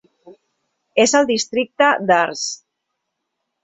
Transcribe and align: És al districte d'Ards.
És 1.05 1.13
al 1.21 1.29
districte 1.33 1.93
d'Ards. 2.09 2.51